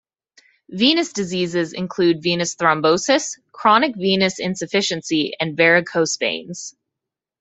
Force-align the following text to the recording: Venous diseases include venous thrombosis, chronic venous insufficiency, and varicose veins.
Venous 0.71 1.13
diseases 1.13 1.73
include 1.73 2.23
venous 2.23 2.55
thrombosis, 2.55 3.37
chronic 3.51 3.95
venous 3.95 4.39
insufficiency, 4.39 5.33
and 5.39 5.55
varicose 5.55 6.17
veins. 6.17 6.75